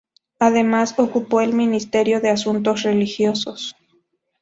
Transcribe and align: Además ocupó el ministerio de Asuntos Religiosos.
Además 0.39 0.95
ocupó 0.97 1.41
el 1.41 1.53
ministerio 1.53 2.19
de 2.21 2.31
Asuntos 2.31 2.81
Religiosos. 2.81 3.75